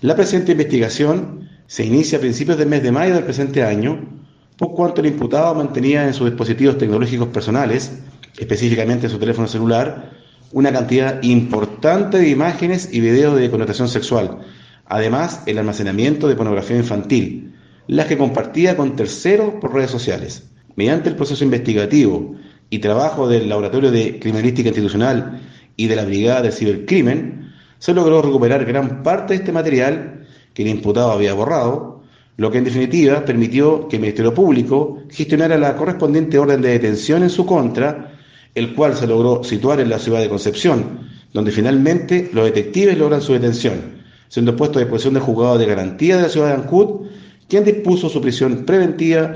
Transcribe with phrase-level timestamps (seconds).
[0.00, 3.98] La presente investigación se inicia a principios del mes de mayo del presente año,
[4.56, 7.98] por cuanto el imputado mantenía en sus dispositivos tecnológicos personales,
[8.38, 10.12] específicamente en su teléfono celular,
[10.52, 14.38] una cantidad importante de imágenes y videos de connotación sexual,
[14.86, 17.54] además el almacenamiento de pornografía infantil,
[17.88, 20.44] las que compartía con terceros por redes sociales.
[20.76, 22.36] Mediante el proceso investigativo
[22.70, 25.40] y trabajo del Laboratorio de Criminalística Institucional
[25.76, 27.47] y de la Brigada del Cibercrimen,
[27.78, 32.02] se logró recuperar gran parte de este material que el imputado había borrado,
[32.36, 37.22] lo que en definitiva permitió que el Ministerio Público gestionara la correspondiente orden de detención
[37.22, 38.12] en su contra,
[38.54, 43.20] el cual se logró situar en la ciudad de Concepción, donde finalmente los detectives logran
[43.20, 47.06] su detención, siendo puesto a disposición del juzgado de garantía de la ciudad de Ancud,
[47.48, 49.34] quien dispuso su prisión preventiva